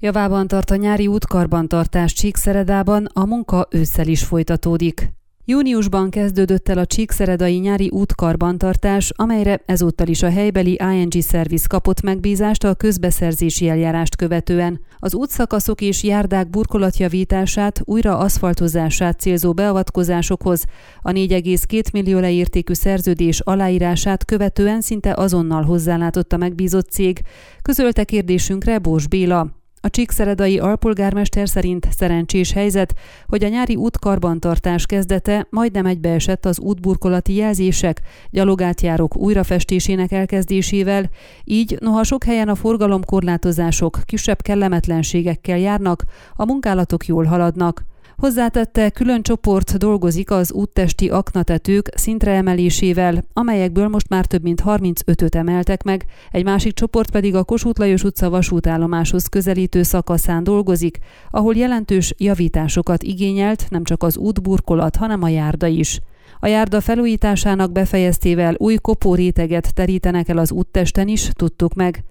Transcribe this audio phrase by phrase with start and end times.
[0.00, 5.12] Javában tart a nyári útkarbantartás Csíkszeredában, a munka ősszel is folytatódik.
[5.44, 12.00] Júniusban kezdődött el a Csíkszeredai nyári útkarbantartás, amelyre ezúttal is a helybeli ING Service kapott
[12.00, 14.80] megbízást a közbeszerzési eljárást követően.
[14.98, 20.64] Az útszakaszok és járdák burkolatjavítását, újra aszfaltozását célzó beavatkozásokhoz,
[21.02, 27.20] a 4,2 millió leértékű szerződés aláírását követően szinte azonnal hozzálátott a megbízott cég,
[27.62, 29.56] közölte kérdésünkre Bós Béla,
[29.88, 32.94] a Csíkszeredai alpolgármester szerint szerencsés helyzet,
[33.26, 41.10] hogy a nyári útkarbantartás kezdete majdnem egybeesett az útburkolati jelzések, gyalogátjárok újrafestésének elkezdésével,
[41.44, 46.04] így noha sok helyen a forgalomkorlátozások kisebb kellemetlenségekkel járnak,
[46.36, 47.84] a munkálatok jól haladnak.
[48.18, 55.34] Hozzátette, külön csoport dolgozik az úttesti aknatetők szintre emelésével, amelyekből most már több mint 35-öt
[55.34, 60.98] emeltek meg, egy másik csoport pedig a Kossuth Lajos utca vasútállomáshoz közelítő szakaszán dolgozik,
[61.30, 66.00] ahol jelentős javításokat igényelt nem csak az útburkolat, hanem a járda is.
[66.40, 72.04] A járda felújításának befejeztével új kopóréteget terítenek el az úttesten is, tudtuk meg.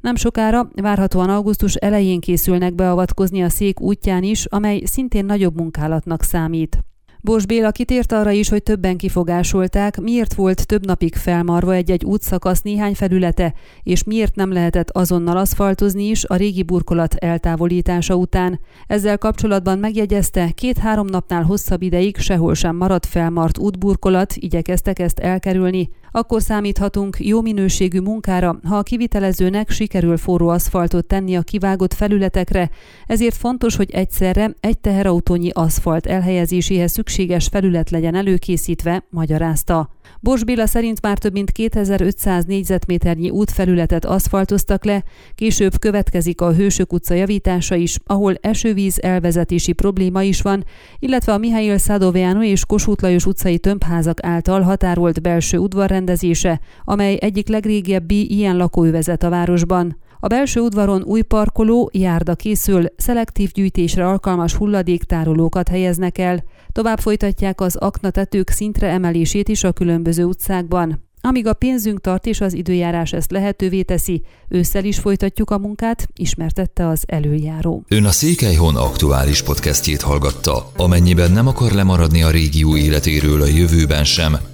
[0.00, 6.22] Nem sokára, várhatóan augusztus elején készülnek beavatkozni a szék útján is, amely szintén nagyobb munkálatnak
[6.22, 6.78] számít.
[7.24, 12.62] Bors Béla kitért arra is, hogy többen kifogásolták, miért volt több napig felmarva egy-egy útszakasz
[12.62, 18.60] néhány felülete, és miért nem lehetett azonnal aszfaltozni is a régi burkolat eltávolítása után.
[18.86, 25.88] Ezzel kapcsolatban megjegyezte, két-három napnál hosszabb ideig sehol sem maradt felmart útburkolat, igyekeztek ezt elkerülni.
[26.16, 32.70] Akkor számíthatunk jó minőségű munkára, ha a kivitelezőnek sikerül forró aszfaltot tenni a kivágott felületekre,
[33.06, 39.90] ezért fontos, hogy egyszerre egy teherautónyi aszfalt elhelyezéséhez szükséges felület legyen előkészítve, magyarázta.
[40.20, 46.92] Bors Béla szerint már több mint 2500 négyzetméternyi útfelületet aszfaltoztak le, később következik a Hősök
[46.92, 50.64] utca javítása is, ahol esővíz elvezetési probléma is van,
[50.98, 57.48] illetve a Mihály Szádoviano és Kossuth Lajos utcai tömbházak által határolt belső udvarrendezése, amely egyik
[57.48, 60.02] legrégebbi ilyen lakóövezet a városban.
[60.24, 67.60] A belső udvaron új parkoló, járda készül, szelektív gyűjtésre alkalmas hulladéktárolókat helyeznek el, tovább folytatják
[67.60, 71.08] az aknatetők szintre emelését is a különböző utcákban.
[71.20, 76.08] Amíg a pénzünk tart és az időjárás ezt lehetővé teszi, ősszel is folytatjuk a munkát,
[76.14, 77.84] ismertette az előjáró.
[77.88, 80.70] Ön a Székelyhon aktuális podcastjét hallgatta.
[80.76, 84.36] Amennyiben nem akar lemaradni a régió életéről a jövőben sem,